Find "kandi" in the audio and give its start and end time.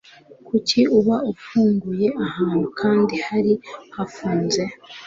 2.79-3.15